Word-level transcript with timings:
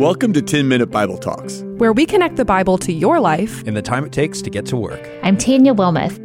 Welcome 0.00 0.32
to 0.32 0.40
10 0.40 0.66
Minute 0.66 0.90
Bible 0.90 1.18
Talks, 1.18 1.60
where 1.76 1.92
we 1.92 2.06
connect 2.06 2.36
the 2.36 2.44
Bible 2.46 2.78
to 2.78 2.90
your 2.90 3.20
life 3.20 3.62
in 3.64 3.74
the 3.74 3.82
time 3.82 4.02
it 4.06 4.12
takes 4.12 4.40
to 4.40 4.48
get 4.48 4.64
to 4.64 4.76
work. 4.78 5.06
I'm 5.22 5.36
Tanya 5.36 5.74
Wilmoth. 5.74 6.18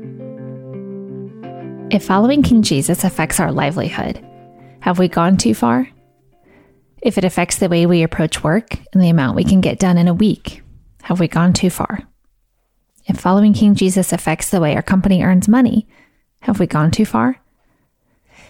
If 1.93 2.05
following 2.05 2.41
King 2.41 2.61
Jesus 2.61 3.03
affects 3.03 3.37
our 3.37 3.51
livelihood, 3.51 4.25
have 4.79 4.97
we 4.97 5.09
gone 5.09 5.35
too 5.35 5.53
far? 5.53 5.89
If 7.01 7.17
it 7.17 7.25
affects 7.25 7.57
the 7.57 7.67
way 7.67 7.85
we 7.85 8.01
approach 8.01 8.45
work 8.45 8.77
and 8.93 9.03
the 9.03 9.09
amount 9.09 9.35
we 9.35 9.43
can 9.43 9.59
get 9.59 9.77
done 9.77 9.97
in 9.97 10.07
a 10.07 10.13
week, 10.13 10.63
have 11.03 11.19
we 11.19 11.27
gone 11.27 11.51
too 11.51 11.69
far? 11.69 11.99
If 13.07 13.19
following 13.19 13.53
King 13.53 13.75
Jesus 13.75 14.13
affects 14.13 14.51
the 14.51 14.61
way 14.61 14.73
our 14.77 14.83
company 14.83 15.21
earns 15.21 15.49
money, 15.49 15.85
have 16.43 16.61
we 16.61 16.65
gone 16.65 16.91
too 16.91 17.05
far? 17.05 17.41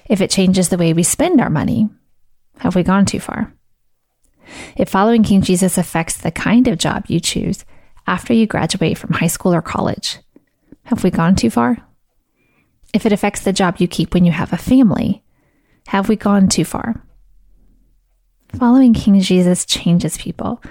If 0.08 0.22
it 0.22 0.30
changes 0.30 0.70
the 0.70 0.78
way 0.78 0.94
we 0.94 1.02
spend 1.02 1.42
our 1.42 1.50
money, 1.50 1.90
have 2.60 2.76
we 2.76 2.84
gone 2.84 3.08
too 3.08 3.20
far? 3.20 3.55
If 4.76 4.90
following 4.90 5.24
King 5.24 5.42
Jesus 5.42 5.78
affects 5.78 6.18
the 6.18 6.32
kind 6.32 6.68
of 6.68 6.78
job 6.78 7.06
you 7.08 7.20
choose 7.20 7.64
after 8.08 8.34
you 8.34 8.46
graduate 8.46 8.98
from 8.98 9.14
high 9.14 9.28
school 9.28 9.54
or 9.54 9.62
college, 9.62 10.20
have 10.84 11.04
we 11.04 11.12
gone 11.12 11.36
too 11.36 11.50
far? 11.50 11.78
If 12.94 13.06
it 13.06 13.14
affects 13.14 13.42
the 13.42 13.54
job 13.54 13.78
you 13.78 13.88
keep 13.88 14.14
when 14.14 14.26
you 14.26 14.32
have 14.32 14.52
a 14.52 14.58
family, 14.58 15.24
have 15.88 16.10
we 16.10 16.16
gone 16.16 16.50
too 16.50 16.66
far? 16.66 17.02
Following 18.50 18.94
King 18.94 19.20
Jesus 19.22 19.66
changes 19.66 20.18
people, 20.18 20.62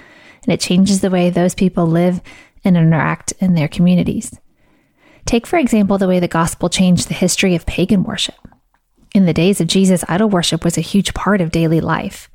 and 0.43 0.52
it 0.52 0.61
changes 0.61 1.01
the 1.01 1.11
way 1.11 1.30
those 1.30 1.55
people 1.55 1.87
live 1.87 2.21
and 2.63 2.77
interact 2.77 3.33
in 3.41 3.55
their 3.55 3.69
communities. 3.69 4.39
Take, 5.25 5.47
for 5.47 5.59
example, 5.59 5.97
the 5.97 6.09
way 6.09 6.21
the 6.21 6.29
gospel 6.29 6.69
changed 6.69 7.09
the 7.09 7.15
history 7.15 7.55
of 7.55 7.66
pagan 7.66 8.05
worship. 8.05 8.37
In 9.15 9.25
the 9.25 9.33
days 9.33 9.61
of 9.61 9.66
Jesus, 9.66 10.05
idol 10.09 10.29
worship 10.29 10.65
was 10.65 10.77
a 10.77 10.83
huge 10.83 11.15
part 11.15 11.41
of 11.41 11.51
daily 11.51 11.80
life. 11.80 12.29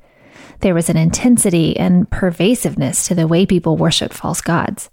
There 0.60 0.74
was 0.74 0.90
an 0.90 0.96
intensity 0.96 1.76
and 1.76 2.10
pervasiveness 2.10 3.06
to 3.06 3.14
the 3.14 3.26
way 3.26 3.46
people 3.46 3.76
worshiped 3.76 4.14
false 4.14 4.40
gods. 4.40 4.90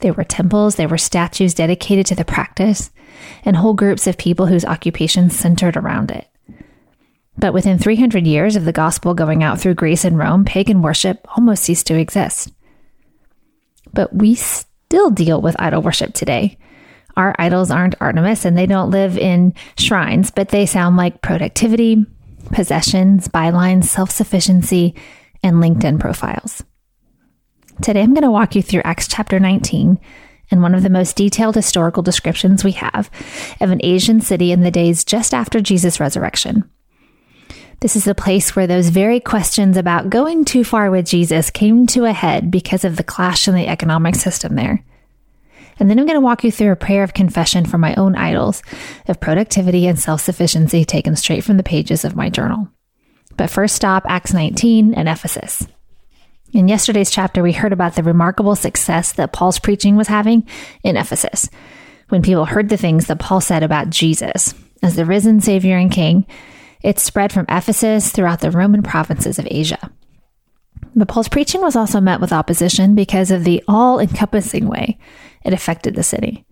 There 0.00 0.12
were 0.12 0.24
temples, 0.24 0.76
there 0.76 0.88
were 0.88 0.98
statues 0.98 1.54
dedicated 1.54 2.06
to 2.06 2.14
the 2.14 2.24
practice, 2.24 2.90
and 3.44 3.56
whole 3.56 3.74
groups 3.74 4.06
of 4.06 4.16
people 4.16 4.46
whose 4.46 4.64
occupations 4.64 5.36
centered 5.36 5.76
around 5.76 6.12
it. 6.12 6.28
But 7.36 7.52
within 7.52 7.78
300 7.78 8.26
years 8.26 8.54
of 8.54 8.64
the 8.64 8.72
gospel 8.72 9.14
going 9.14 9.42
out 9.42 9.60
through 9.60 9.74
Greece 9.74 10.04
and 10.04 10.16
Rome, 10.16 10.44
pagan 10.44 10.82
worship 10.82 11.26
almost 11.36 11.64
ceased 11.64 11.86
to 11.88 11.98
exist. 11.98 12.52
But 13.92 14.14
we 14.14 14.36
still 14.36 15.10
deal 15.10 15.40
with 15.40 15.60
idol 15.60 15.82
worship 15.82 16.14
today. 16.14 16.58
Our 17.16 17.34
idols 17.38 17.72
aren't 17.72 18.00
Artemis 18.00 18.44
and 18.44 18.56
they 18.56 18.66
don't 18.66 18.90
live 18.90 19.18
in 19.18 19.54
shrines, 19.76 20.30
but 20.30 20.50
they 20.50 20.66
sound 20.66 20.96
like 20.96 21.22
productivity, 21.22 22.06
possessions, 22.52 23.28
bylines, 23.28 23.84
self 23.84 24.10
sufficiency, 24.10 24.94
and 25.42 25.56
LinkedIn 25.56 26.00
profiles. 26.00 26.64
Today 27.82 28.02
I'm 28.02 28.14
going 28.14 28.22
to 28.22 28.30
walk 28.30 28.54
you 28.54 28.62
through 28.62 28.82
Acts 28.84 29.06
chapter 29.06 29.38
19 29.38 30.00
and 30.50 30.62
one 30.62 30.74
of 30.74 30.82
the 30.82 30.90
most 30.90 31.16
detailed 31.16 31.54
historical 31.54 32.02
descriptions 32.02 32.64
we 32.64 32.72
have 32.72 33.10
of 33.60 33.70
an 33.70 33.80
Asian 33.84 34.20
city 34.20 34.50
in 34.50 34.62
the 34.62 34.70
days 34.70 35.04
just 35.04 35.34
after 35.34 35.60
Jesus' 35.60 36.00
resurrection. 36.00 36.68
This 37.80 37.94
is 37.94 38.04
the 38.04 38.14
place 38.14 38.56
where 38.56 38.66
those 38.66 38.88
very 38.88 39.20
questions 39.20 39.76
about 39.76 40.10
going 40.10 40.44
too 40.44 40.64
far 40.64 40.90
with 40.90 41.06
Jesus 41.06 41.50
came 41.50 41.86
to 41.88 42.06
a 42.06 42.12
head 42.12 42.50
because 42.50 42.84
of 42.84 42.96
the 42.96 43.04
clash 43.04 43.46
in 43.46 43.54
the 43.54 43.68
economic 43.68 44.16
system 44.16 44.56
there. 44.56 44.84
And 45.78 45.88
then 45.88 45.98
I'm 45.98 46.06
going 46.06 46.16
to 46.16 46.20
walk 46.20 46.44
you 46.44 46.50
through 46.50 46.72
a 46.72 46.76
prayer 46.76 47.02
of 47.02 47.14
confession 47.14 47.64
for 47.64 47.78
my 47.78 47.94
own 47.94 48.16
idols 48.16 48.62
of 49.06 49.20
productivity 49.20 49.86
and 49.86 49.98
self 49.98 50.20
sufficiency 50.20 50.84
taken 50.84 51.16
straight 51.16 51.44
from 51.44 51.56
the 51.56 51.62
pages 51.62 52.04
of 52.04 52.16
my 52.16 52.30
journal. 52.30 52.68
But 53.36 53.50
first, 53.50 53.76
stop 53.76 54.04
Acts 54.08 54.32
19 54.32 54.94
and 54.94 55.08
Ephesus. 55.08 55.66
In 56.52 56.66
yesterday's 56.66 57.10
chapter, 57.10 57.42
we 57.42 57.52
heard 57.52 57.72
about 57.72 57.94
the 57.94 58.02
remarkable 58.02 58.56
success 58.56 59.12
that 59.12 59.32
Paul's 59.32 59.58
preaching 59.58 59.96
was 59.96 60.08
having 60.08 60.48
in 60.82 60.96
Ephesus 60.96 61.48
when 62.08 62.22
people 62.22 62.46
heard 62.46 62.70
the 62.70 62.76
things 62.76 63.06
that 63.06 63.18
Paul 63.18 63.40
said 63.40 63.62
about 63.62 63.90
Jesus 63.90 64.54
as 64.82 64.96
the 64.96 65.04
risen 65.04 65.40
Savior 65.40 65.76
and 65.76 65.90
King. 65.90 66.26
It 66.82 66.98
spread 66.98 67.32
from 67.32 67.46
Ephesus 67.48 68.10
throughout 68.10 68.40
the 68.40 68.50
Roman 68.50 68.82
provinces 68.82 69.38
of 69.38 69.46
Asia. 69.50 69.90
But 70.98 71.06
Paul's 71.06 71.28
preaching 71.28 71.60
was 71.60 71.76
also 71.76 72.00
met 72.00 72.20
with 72.20 72.32
opposition 72.32 72.96
because 72.96 73.30
of 73.30 73.44
the 73.44 73.62
all 73.68 74.00
encompassing 74.00 74.66
way 74.66 74.98
it 75.44 75.52
affected 75.52 75.94
the 75.94 76.02
city. 76.02 76.44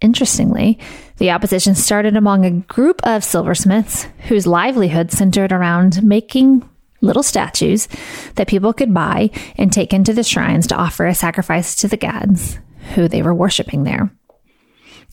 Interestingly, 0.00 0.78
the 1.16 1.32
opposition 1.32 1.74
started 1.74 2.16
among 2.16 2.44
a 2.44 2.52
group 2.52 3.00
of 3.04 3.24
silversmiths 3.24 4.06
whose 4.28 4.46
livelihood 4.46 5.10
centered 5.10 5.50
around 5.50 6.04
making 6.04 6.68
little 7.00 7.24
statues 7.24 7.88
that 8.36 8.46
people 8.46 8.72
could 8.72 8.94
buy 8.94 9.30
and 9.56 9.72
take 9.72 9.92
into 9.92 10.12
the 10.12 10.22
shrines 10.22 10.68
to 10.68 10.76
offer 10.76 11.06
a 11.06 11.14
sacrifice 11.14 11.74
to 11.74 11.88
the 11.88 11.96
gods 11.96 12.60
who 12.94 13.08
they 13.08 13.22
were 13.22 13.34
worshiping 13.34 13.82
there. 13.82 14.08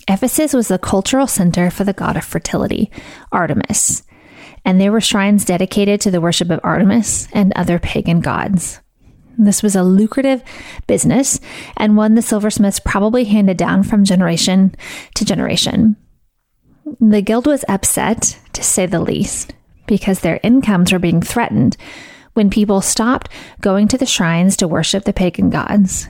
Ephesus 0.08 0.54
was 0.54 0.68
the 0.68 0.78
cultural 0.78 1.26
center 1.26 1.72
for 1.72 1.84
the 1.84 1.94
god 1.94 2.16
of 2.16 2.24
fertility, 2.24 2.92
Artemis, 3.32 4.04
and 4.66 4.80
there 4.80 4.92
were 4.92 5.02
shrines 5.02 5.46
dedicated 5.46 6.02
to 6.02 6.12
the 6.12 6.22
worship 6.22 6.50
of 6.50 6.60
Artemis 6.64 7.28
and 7.34 7.52
other 7.56 7.80
pagan 7.80 8.20
gods. 8.20 8.80
This 9.38 9.64
was 9.64 9.76
a 9.76 9.84
lucrative 9.84 10.44
business 10.88 11.40
and 11.78 11.98
one 11.98 12.16
the 12.16 12.22
silversmiths 12.22 12.80
probably 12.80 13.24
handed 13.26 13.58
down 13.58 13.84
from 13.84 14.04
generation 14.04 14.76
to 15.16 15.26
generation. 15.26 15.96
The 17.00 17.22
guild 17.22 17.48
was 17.48 17.66
upset, 17.68 18.38
to 18.54 18.64
say 18.64 18.86
the 18.86 19.00
least, 19.00 19.54
because 19.88 20.20
their 20.20 20.40
incomes 20.44 20.92
were 20.92 21.00
being 21.00 21.22
threatened 21.22 21.78
when 22.34 22.50
people 22.50 22.82
stopped 22.82 23.30
going 23.62 23.88
to 23.90 23.98
the 23.98 24.06
shrines 24.06 24.56
to 24.58 24.68
worship 24.68 25.06
the 25.06 25.14
pagan 25.14 25.50
gods 25.50 26.08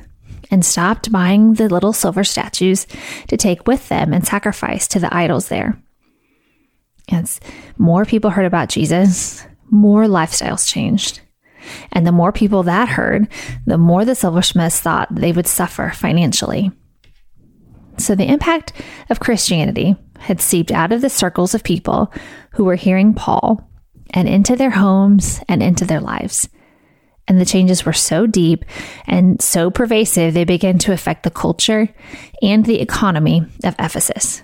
and 0.50 0.66
stopped 0.66 1.12
buying 1.12 1.54
the 1.54 1.70
little 1.70 1.94
silver 1.94 2.24
statues 2.24 2.86
to 3.28 3.38
take 3.38 3.68
with 3.68 3.88
them 3.90 4.14
and 4.14 4.26
sacrifice 4.26 4.88
to 4.90 5.00
the 5.00 5.14
idols 5.16 5.48
there. 5.48 5.82
As 7.12 7.40
more 7.78 8.06
people 8.06 8.30
heard 8.30 8.46
about 8.46 8.70
Jesus, 8.70 9.46
more 9.70 10.06
lifestyles 10.06 10.68
changed. 10.68 11.22
And 11.92 12.08
the 12.08 12.12
more 12.12 12.32
people 12.32 12.64
that 12.64 12.90
heard, 12.90 13.28
the 13.66 13.78
more 13.78 14.06
the 14.06 14.16
silversmiths 14.16 14.80
thought 14.80 15.14
they 15.14 15.32
would 15.32 15.48
suffer 15.48 15.92
financially. 15.94 16.72
So 17.98 18.16
the 18.16 18.28
impact 18.28 18.74
of 19.10 19.20
Christianity 19.20 19.96
had 20.20 20.42
seeped 20.42 20.72
out 20.72 20.92
of 20.92 21.02
the 21.02 21.10
circles 21.10 21.54
of 21.54 21.64
people 21.64 22.14
who 22.52 22.64
were 22.64 22.76
hearing 22.76 23.14
Paul 23.14 23.70
and 24.12 24.28
into 24.28 24.56
their 24.56 24.72
homes 24.72 25.40
and 25.48 25.62
into 25.62 25.86
their 25.86 26.00
lives. 26.00 26.50
And 27.28 27.40
the 27.40 27.46
changes 27.46 27.86
were 27.86 27.94
so 27.94 28.28
deep 28.28 28.66
and 29.08 29.42
so 29.42 29.70
pervasive, 29.70 30.34
they 30.34 30.44
began 30.44 30.80
to 30.80 30.92
affect 30.92 31.24
the 31.24 31.30
culture 31.30 31.88
and 32.42 32.66
the 32.66 32.82
economy 32.82 33.46
of 33.64 33.76
Ephesus. 33.80 34.42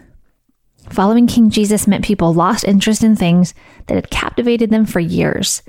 Following 0.89 1.27
King 1.27 1.49
Jesus 1.49 1.87
meant 1.87 2.05
people 2.05 2.33
lost 2.33 2.63
interest 2.63 3.03
in 3.03 3.15
things 3.15 3.53
that 3.87 3.95
had 3.95 4.09
captivated 4.09 4.69
them 4.69 4.85
for 4.85 4.99
years 4.99 5.61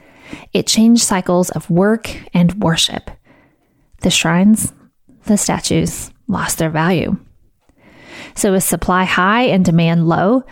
it 0.52 0.66
changed 0.66 1.02
cycles 1.02 1.50
of 1.50 1.70
work 1.70 2.16
and 2.34 2.54
worship. 2.62 3.10
The 4.00 4.10
shrines, 4.10 4.72
the 5.24 5.36
statues 5.36 6.10
lost 6.26 6.58
their 6.58 6.70
value. 6.70 7.16
So, 8.34 8.52
with 8.52 8.64
supply 8.64 9.04
high 9.04 9.44
and 9.44 9.64
demand 9.64 10.08
low, 10.08 10.44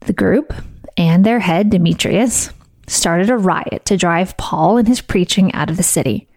the 0.00 0.12
group 0.12 0.52
and 0.96 1.24
their 1.24 1.40
head, 1.40 1.70
Demetrius, 1.70 2.50
started 2.86 3.30
a 3.30 3.36
riot 3.36 3.84
to 3.86 3.96
drive 3.96 4.36
Paul 4.36 4.78
and 4.78 4.86
his 4.88 5.00
preaching 5.00 5.52
out 5.52 5.70
of 5.70 5.76
the 5.76 5.82
city. 5.82 6.28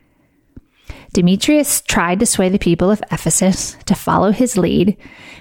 Demetrius 1.14 1.82
tried 1.82 2.20
to 2.20 2.26
sway 2.26 2.50
the 2.50 2.60
people 2.60 2.92
of 2.92 3.04
Ephesus 3.12 3.78
to 3.86 3.96
follow 3.96 4.32
his 4.32 4.58
lead 4.58 4.98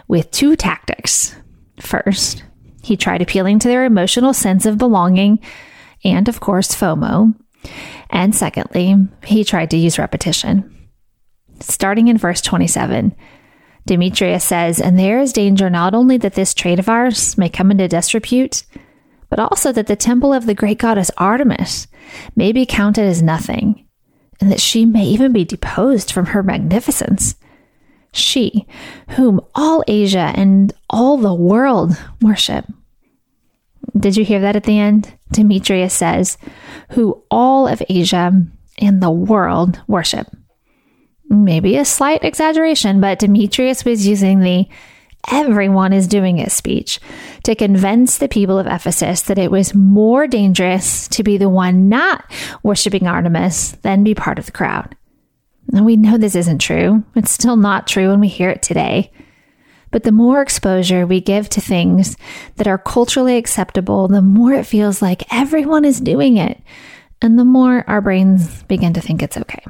with 0.08 0.30
two 0.30 0.56
tactics. 0.56 1.34
First, 1.80 2.44
he 2.82 2.96
tried 2.96 3.22
appealing 3.22 3.58
to 3.60 3.68
their 3.68 3.84
emotional 3.84 4.32
sense 4.32 4.66
of 4.66 4.78
belonging 4.78 5.40
and, 6.04 6.28
of 6.28 6.40
course, 6.40 6.74
FOMO. 6.74 7.34
And 8.10 8.34
secondly, 8.34 8.96
he 9.24 9.44
tried 9.44 9.70
to 9.70 9.76
use 9.76 9.98
repetition. 9.98 10.88
Starting 11.60 12.08
in 12.08 12.18
verse 12.18 12.40
27, 12.40 13.14
Demetrius 13.86 14.44
says, 14.44 14.80
And 14.80 14.98
there 14.98 15.18
is 15.18 15.32
danger 15.32 15.70
not 15.70 15.94
only 15.94 16.16
that 16.18 16.34
this 16.34 16.54
trade 16.54 16.78
of 16.78 16.88
ours 16.88 17.36
may 17.38 17.48
come 17.48 17.70
into 17.70 17.88
disrepute, 17.88 18.64
but 19.28 19.38
also 19.38 19.72
that 19.72 19.86
the 19.86 19.96
temple 19.96 20.32
of 20.32 20.46
the 20.46 20.54
great 20.54 20.78
goddess 20.78 21.10
Artemis 21.16 21.88
may 22.34 22.52
be 22.52 22.66
counted 22.66 23.04
as 23.04 23.22
nothing, 23.22 23.86
and 24.40 24.52
that 24.52 24.60
she 24.60 24.84
may 24.84 25.04
even 25.04 25.32
be 25.32 25.44
deposed 25.44 26.12
from 26.12 26.26
her 26.26 26.42
magnificence. 26.42 27.36
She, 28.16 28.66
whom 29.10 29.40
all 29.54 29.84
Asia 29.86 30.32
and 30.34 30.72
all 30.88 31.16
the 31.16 31.34
world 31.34 31.96
worship. 32.20 32.64
Did 33.96 34.16
you 34.16 34.24
hear 34.24 34.40
that 34.40 34.56
at 34.56 34.64
the 34.64 34.78
end? 34.78 35.12
Demetrius 35.32 35.94
says, 35.94 36.38
who 36.90 37.22
all 37.30 37.66
of 37.66 37.82
Asia 37.88 38.32
and 38.78 39.02
the 39.02 39.10
world 39.10 39.80
worship. 39.86 40.28
Maybe 41.28 41.76
a 41.76 41.84
slight 41.84 42.22
exaggeration, 42.22 43.00
but 43.00 43.18
Demetrius 43.18 43.84
was 43.84 44.06
using 44.06 44.40
the 44.40 44.66
everyone 45.28 45.92
is 45.92 46.06
doing 46.06 46.38
it 46.38 46.52
speech 46.52 47.00
to 47.42 47.54
convince 47.54 48.18
the 48.18 48.28
people 48.28 48.58
of 48.58 48.66
Ephesus 48.66 49.22
that 49.22 49.38
it 49.38 49.50
was 49.50 49.74
more 49.74 50.26
dangerous 50.26 51.08
to 51.08 51.24
be 51.24 51.36
the 51.36 51.48
one 51.48 51.88
not 51.88 52.24
worshiping 52.62 53.06
Artemis 53.06 53.72
than 53.82 54.04
be 54.04 54.14
part 54.14 54.38
of 54.38 54.46
the 54.46 54.52
crowd. 54.52 54.94
Now 55.68 55.82
we 55.82 55.96
know 55.96 56.16
this 56.16 56.36
isn't 56.36 56.58
true. 56.58 57.04
It's 57.14 57.30
still 57.30 57.56
not 57.56 57.86
true 57.86 58.08
when 58.10 58.20
we 58.20 58.28
hear 58.28 58.50
it 58.50 58.62
today. 58.62 59.10
But 59.90 60.02
the 60.02 60.12
more 60.12 60.42
exposure 60.42 61.06
we 61.06 61.20
give 61.20 61.48
to 61.50 61.60
things 61.60 62.16
that 62.56 62.66
are 62.66 62.78
culturally 62.78 63.36
acceptable, 63.36 64.08
the 64.08 64.22
more 64.22 64.52
it 64.52 64.66
feels 64.66 65.00
like 65.00 65.32
everyone 65.32 65.84
is 65.84 66.00
doing 66.00 66.36
it. 66.36 66.60
And 67.22 67.38
the 67.38 67.44
more 67.44 67.84
our 67.88 68.00
brains 68.00 68.62
begin 68.64 68.92
to 68.94 69.00
think 69.00 69.22
it's 69.22 69.38
okay. 69.38 69.62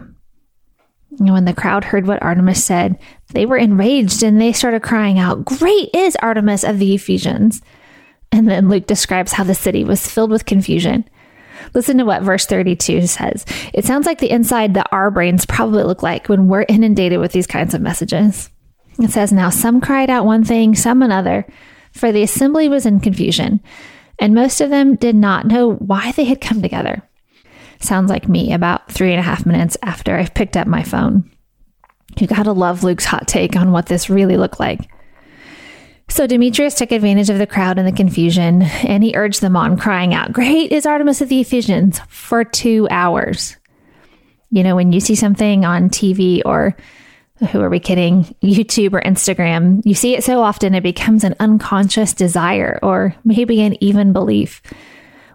And 1.19 1.33
When 1.33 1.45
the 1.45 1.55
crowd 1.55 1.85
heard 1.85 2.07
what 2.07 2.23
Artemis 2.23 2.65
said, 2.65 2.99
they 3.33 3.47
were 3.47 3.57
enraged 3.57 4.23
and 4.23 4.41
they 4.41 4.53
started 4.53 4.83
crying 4.83 5.19
out, 5.19 5.45
Great 5.45 5.91
is 5.95 6.17
Artemis 6.17 6.65
of 6.65 6.79
the 6.79 6.95
Ephesians. 6.95 7.63
And 8.33 8.49
then 8.49 8.69
Luke 8.69 8.87
describes 8.87 9.33
how 9.33 9.45
the 9.45 9.55
city 9.55 9.85
was 9.85 10.11
filled 10.11 10.31
with 10.31 10.45
confusion. 10.45 11.09
Listen 11.75 11.99
to 11.99 12.05
what 12.05 12.23
verse 12.23 12.47
32 12.47 13.07
says. 13.07 13.45
It 13.73 13.85
sounds 13.85 14.07
like 14.07 14.19
the 14.19 14.31
inside 14.31 14.75
that 14.75 14.89
our 14.93 15.11
brains 15.11 15.47
probably 15.47 15.85
look 15.85 16.03
like 16.03 16.29
when 16.29 16.49
we're 16.49 16.67
inundated 16.69 17.21
with 17.21 17.33
these 17.33 17.47
kinds 17.47 17.75
of 17.75 17.81
messages. 17.81 18.51
It 18.99 19.11
says, 19.11 19.33
Now 19.33 19.51
some 19.51 19.81
cried 19.81 20.11
out 20.11 20.25
one 20.25 20.45
thing, 20.45 20.75
some 20.75 21.03
another, 21.03 21.47
for 21.93 22.13
the 22.13 22.23
assembly 22.23 22.69
was 22.69 22.87
in 22.87 23.01
confusion, 23.01 23.61
and 24.19 24.35
most 24.35 24.61
of 24.61 24.71
them 24.71 24.97
did 24.97 25.15
not 25.15 25.47
know 25.47 25.73
why 25.75 26.13
they 26.13 26.25
had 26.25 26.41
come 26.41 26.63
together. 26.63 27.03
Sounds 27.81 28.11
like 28.11 28.29
me 28.29 28.53
about 28.53 28.91
three 28.91 29.11
and 29.11 29.21
a 29.21 29.25
half 29.25 29.45
minutes 29.45 29.77
after 29.83 30.17
I've 30.17 30.35
picked 30.35 30.57
up 30.57 30.67
my 30.67 30.83
phone. 30.83 31.31
You 32.19 32.27
gotta 32.27 32.53
love 32.53 32.83
Luke's 32.83 33.05
hot 33.05 33.29
take 33.29 33.57
on 33.57 33.73
what 33.73 33.87
this 33.87 34.09
really 34.09 34.39
looked 34.39 34.59
like. 34.59 34.89
So 36.17 36.27
Demetrius 36.27 36.73
took 36.73 36.93
advantage 36.93 37.29
of 37.29 37.37
the 37.37 37.47
crowd 37.47 37.77
and 37.77 37.87
the 37.87 37.93
confusion, 37.93 38.63
and 38.63 39.05
he 39.05 39.15
urged 39.15 39.43
them 39.43 39.55
on, 39.55 39.77
crying 39.77 40.15
out, 40.15 40.33
Great 40.33 40.73
is 40.73 40.87
Artemis 40.87 41.21
of 41.21 41.29
the 41.29 41.43
Ephesians, 41.43 42.01
for 42.09 42.43
two 42.43 42.89
hours. 42.91 43.59
You 44.51 44.63
know, 44.63 44.77
when 44.77 44.95
you 44.95 45.01
see 45.01 45.15
something 45.15 45.67
on 45.67 45.91
TV 45.91 46.41
or 46.47 46.75
who 47.51 47.61
are 47.61 47.69
we 47.69 47.81
kidding? 47.81 48.35
YouTube 48.43 48.95
or 48.95 49.03
Instagram, 49.03 49.83
you 49.85 49.95
see 49.95 50.17
it 50.17 50.25
so 50.25 50.41
often 50.41 50.75
it 50.75 50.83
becomes 50.83 51.23
an 51.23 51.35
unconscious 51.39 52.15
desire 52.15 52.79
or 52.83 53.15
maybe 53.23 53.61
an 53.61 53.77
even 53.85 54.15
belief. 54.15 54.63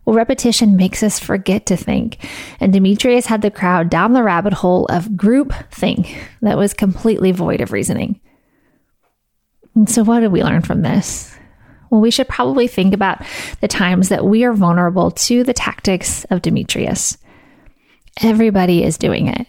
Well, 0.05 0.15
repetition 0.15 0.77
makes 0.77 1.03
us 1.03 1.19
forget 1.19 1.67
to 1.67 1.77
think. 1.77 2.25
And 2.59 2.73
Demetrius 2.73 3.27
had 3.27 3.43
the 3.43 3.51
crowd 3.51 3.91
down 3.91 4.13
the 4.13 4.23
rabbit 4.23 4.53
hole 4.53 4.87
of 4.87 5.15
group 5.15 5.53
think 5.69 6.27
that 6.41 6.57
was 6.57 6.73
completely 6.73 7.31
void 7.31 7.61
of 7.61 7.71
reasoning. 7.71 8.19
And 9.75 9.89
so, 9.89 10.03
what 10.03 10.19
did 10.19 10.31
we 10.31 10.43
learn 10.43 10.61
from 10.61 10.81
this? 10.81 11.35
Well, 11.89 12.01
we 12.01 12.11
should 12.11 12.27
probably 12.27 12.67
think 12.67 12.93
about 12.93 13.21
the 13.59 13.67
times 13.67 14.09
that 14.09 14.25
we 14.25 14.43
are 14.43 14.53
vulnerable 14.53 15.11
to 15.11 15.43
the 15.43 15.53
tactics 15.53 16.25
of 16.25 16.41
Demetrius. 16.41 17.17
Everybody 18.21 18.83
is 18.83 18.97
doing 18.97 19.27
it. 19.27 19.47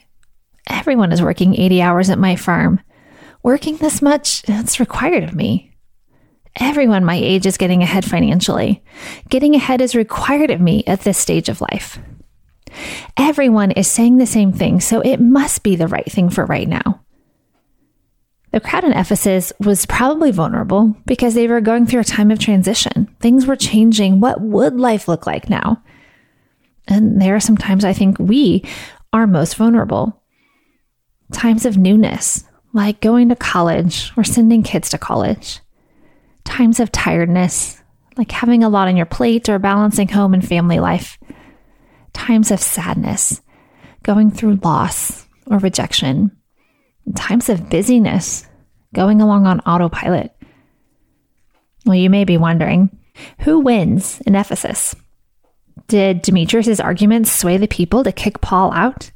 Everyone 0.69 1.13
is 1.13 1.23
working 1.23 1.55
80 1.59 1.83
hours 1.83 2.11
at 2.11 2.19
my 2.19 2.37
firm. 2.37 2.81
Working 3.43 3.77
this 3.77 4.03
much, 4.03 4.45
it's 4.49 4.81
required 4.81 5.25
of 5.25 5.35
me. 5.35 5.73
Everyone 6.61 7.05
my 7.05 7.17
age 7.17 7.47
is 7.47 7.57
getting 7.57 7.83
ahead 7.83 8.05
financially. 8.05 8.85
Getting 9.29 9.55
ahead 9.55 9.81
is 9.81 9.95
required 9.95 10.51
of 10.51 10.61
me 10.61 10.85
at 10.87 11.01
this 11.01 11.19
stage 11.19 11.49
of 11.49 11.61
life. 11.61 11.99
Everyone 13.17 13.71
is 13.73 13.89
saying 13.89 14.19
the 14.19 14.27
same 14.27 14.53
thing, 14.53 14.81
so 14.81 15.01
it 15.01 15.21
must 15.21 15.63
be 15.63 15.77
the 15.77 15.89
right 15.89 16.11
thing 16.11 16.31
for 16.31 16.45
right 16.45 16.69
now. 16.69 17.02
The 18.53 18.61
crowd 18.61 18.85
in 18.85 18.93
Ephesus 18.93 19.53
was 19.61 19.87
probably 19.87 20.31
vulnerable 20.31 20.95
because 21.07 21.35
they 21.35 21.49
were 21.49 21.61
going 21.61 21.87
through 21.87 22.01
a 22.01 22.05
time 22.05 22.31
of 22.31 22.39
transition. 22.39 23.15
Things 23.21 23.47
were 23.47 23.57
changing. 23.57 24.21
What 24.21 24.41
would 24.41 24.79
life 24.79 25.09
look 25.09 25.27
like 25.27 25.49
now? 25.49 25.83
And 26.87 27.21
there 27.21 27.35
are 27.35 27.41
some 27.41 27.57
times 27.57 27.85
I 27.85 27.93
think 27.93 28.19
we 28.19 28.65
are 29.13 29.27
most 29.27 29.57
vulnerable. 29.57 30.23
Times 31.33 31.65
of 31.65 31.79
newness, 31.79 32.45
like 32.75 33.01
going 33.01 33.31
to 33.31 33.37
college 33.37 34.13
or 34.17 34.25
sending 34.25 34.63
kids 34.63 34.91
to 34.91 34.99
college 34.99 35.61
times 36.45 36.81
of 36.81 36.93
tiredness, 36.93 37.81
like 38.17 38.31
having 38.31 38.63
a 38.63 38.69
lot 38.69 38.89
on 38.89 38.97
your 38.97 39.07
plate 39.07 39.49
or 39.49 39.59
balancing 39.59 40.09
home 40.09 40.35
and 40.35 40.47
family 40.47 40.79
life, 40.79 41.19
times 42.13 42.51
of 42.51 42.61
sadness, 42.61 43.41
going 44.03 44.31
through 44.31 44.61
loss 44.63 45.27
or 45.47 45.59
rejection, 45.59 46.37
times 47.15 47.49
of 47.49 47.69
busyness, 47.69 48.47
going 48.95 49.21
along 49.21 49.47
on 49.47 49.61
autopilot. 49.61 50.35
Well, 51.85 51.97
you 51.97 52.11
may 52.11 52.25
be 52.25 52.37
wondering 52.37 52.97
who 53.41 53.61
wins 53.61 54.21
in 54.27 54.35
Ephesus? 54.35 54.95
Did 55.89 56.23
Demetrius' 56.23 56.81
arguments 56.81 57.31
sway 57.31 57.57
the 57.57 57.69
people 57.69 58.05
to 58.05 58.13
kick 58.13 58.41
Paul 58.41 58.73
out? 58.73 59.11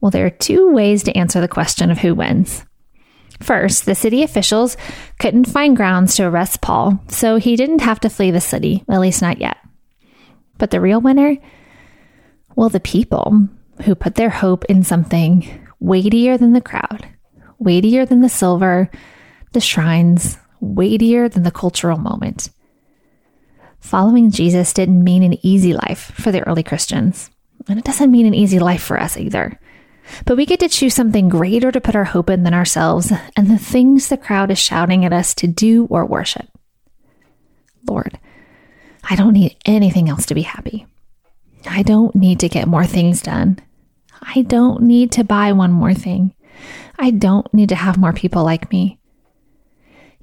Well, 0.00 0.10
there 0.10 0.26
are 0.26 0.30
two 0.30 0.70
ways 0.72 1.02
to 1.04 1.16
answer 1.16 1.40
the 1.40 1.48
question 1.48 1.90
of 1.90 1.98
who 1.98 2.14
wins. 2.14 2.64
First, 3.40 3.84
the 3.84 3.94
city 3.94 4.22
officials 4.22 4.76
couldn't 5.18 5.46
find 5.46 5.76
grounds 5.76 6.16
to 6.16 6.24
arrest 6.24 6.60
Paul, 6.60 7.00
so 7.08 7.36
he 7.36 7.56
didn't 7.56 7.80
have 7.80 8.00
to 8.00 8.10
flee 8.10 8.30
the 8.30 8.40
city, 8.40 8.84
at 8.88 9.00
least 9.00 9.20
not 9.22 9.38
yet. 9.38 9.58
But 10.58 10.70
the 10.70 10.80
real 10.80 11.00
winner? 11.00 11.36
Well, 12.54 12.70
the 12.70 12.80
people 12.80 13.48
who 13.84 13.94
put 13.94 14.14
their 14.14 14.30
hope 14.30 14.64
in 14.66 14.82
something 14.82 15.65
weightier 15.80 16.38
than 16.38 16.52
the 16.52 16.60
crowd, 16.60 17.08
weightier 17.58 18.06
than 18.06 18.20
the 18.20 18.28
silver, 18.28 18.90
the 19.52 19.60
shrines, 19.60 20.38
weightier 20.60 21.28
than 21.28 21.42
the 21.42 21.50
cultural 21.50 21.98
moment. 21.98 22.50
Following 23.80 24.30
Jesus 24.30 24.72
didn't 24.72 25.04
mean 25.04 25.22
an 25.22 25.38
easy 25.46 25.72
life 25.72 26.12
for 26.14 26.32
the 26.32 26.46
early 26.46 26.62
Christians, 26.62 27.30
and 27.68 27.78
it 27.78 27.84
doesn't 27.84 28.10
mean 28.10 28.26
an 28.26 28.34
easy 28.34 28.58
life 28.58 28.82
for 28.82 28.98
us 28.98 29.16
either. 29.16 29.58
But 30.24 30.36
we 30.36 30.46
get 30.46 30.60
to 30.60 30.68
choose 30.68 30.94
something 30.94 31.28
greater 31.28 31.72
to 31.72 31.80
put 31.80 31.96
our 31.96 32.04
hope 32.04 32.30
in 32.30 32.42
than 32.42 32.54
ourselves 32.54 33.12
and 33.36 33.50
the 33.50 33.58
things 33.58 34.08
the 34.08 34.16
crowd 34.16 34.50
is 34.50 34.58
shouting 34.58 35.04
at 35.04 35.12
us 35.12 35.34
to 35.36 35.46
do 35.46 35.86
or 35.86 36.06
worship. 36.06 36.46
Lord, 37.88 38.18
I 39.08 39.16
don't 39.16 39.32
need 39.32 39.56
anything 39.64 40.08
else 40.08 40.26
to 40.26 40.34
be 40.34 40.42
happy. 40.42 40.86
I 41.68 41.82
don't 41.82 42.14
need 42.14 42.40
to 42.40 42.48
get 42.48 42.68
more 42.68 42.86
things 42.86 43.22
done. 43.22 43.58
I 44.22 44.42
don't 44.42 44.82
need 44.82 45.12
to 45.12 45.24
buy 45.24 45.52
one 45.52 45.72
more 45.72 45.94
thing. 45.94 46.34
I 46.98 47.10
don't 47.10 47.52
need 47.52 47.68
to 47.70 47.74
have 47.74 47.98
more 47.98 48.12
people 48.12 48.44
like 48.44 48.70
me. 48.70 48.98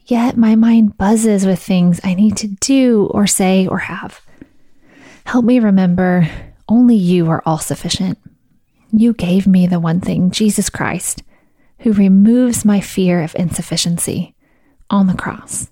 Yet 0.06 0.38
my 0.38 0.56
mind 0.56 0.98
buzzes 0.98 1.45
with 1.45 1.62
things 1.62 2.01
I 2.04 2.13
need 2.13 2.36
to 2.38 2.48
do 2.48 3.10
or 3.12 3.25
say 3.28 3.68
or 3.68 3.80
have. 3.80 4.22
Help 5.25 5.45
me 5.45 5.60
remember 5.60 6.27
only 6.68 6.96
you 6.96 7.29
are 7.29 7.41
all 7.46 7.60
sufficient. 7.60 8.18
You 8.91 9.13
gave 9.13 9.48
me 9.48 9.68
the 9.68 9.79
one 9.79 10.01
thing, 10.01 10.32
Jesus 10.32 10.70
Christ, 10.70 11.24
who 11.79 11.94
removes 11.94 12.65
my 12.65 12.79
fear 12.79 13.22
of 13.24 13.36
insufficiency 13.36 14.36
on 14.89 15.08
the 15.08 15.13
cross. 15.13 15.72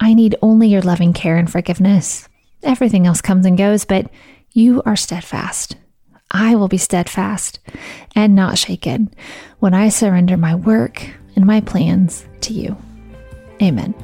I 0.00 0.14
need 0.14 0.36
only 0.42 0.68
your 0.68 0.82
loving 0.82 1.12
care 1.12 1.36
and 1.36 1.50
forgiveness. 1.50 2.28
Everything 2.62 3.06
else 3.06 3.20
comes 3.20 3.46
and 3.46 3.56
goes, 3.56 3.84
but 3.84 4.10
you 4.52 4.82
are 4.84 4.96
steadfast. 4.96 5.76
I 6.30 6.54
will 6.56 6.68
be 6.68 6.78
steadfast 6.78 7.60
and 8.14 8.34
not 8.34 8.58
shaken 8.58 9.12
when 9.60 9.74
I 9.74 9.88
surrender 9.88 10.36
my 10.36 10.54
work 10.54 11.06
and 11.34 11.46
my 11.46 11.60
plans 11.60 12.26
to 12.42 12.52
you. 12.52 12.76
Amen. 13.62 13.94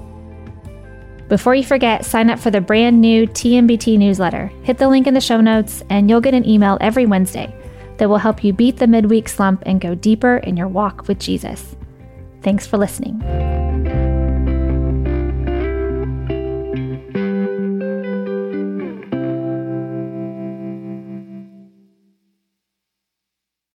Before 1.28 1.54
you 1.54 1.64
forget, 1.64 2.04
sign 2.04 2.28
up 2.30 2.38
for 2.38 2.50
the 2.50 2.60
brand 2.60 3.00
new 3.00 3.26
TMBT 3.26 3.98
newsletter. 3.98 4.48
Hit 4.64 4.78
the 4.78 4.88
link 4.88 5.06
in 5.06 5.14
the 5.14 5.20
show 5.20 5.40
notes, 5.40 5.82
and 5.88 6.10
you'll 6.10 6.20
get 6.20 6.34
an 6.34 6.46
email 6.46 6.76
every 6.80 7.06
Wednesday 7.06 7.54
that 7.96 8.08
will 8.08 8.18
help 8.18 8.44
you 8.44 8.52
beat 8.52 8.76
the 8.76 8.86
midweek 8.86 9.28
slump 9.28 9.62
and 9.64 9.80
go 9.80 9.94
deeper 9.94 10.36
in 10.38 10.56
your 10.56 10.68
walk 10.68 11.08
with 11.08 11.18
Jesus. 11.18 11.74
Thanks 12.42 12.66
for 12.66 12.76
listening. 12.76 13.22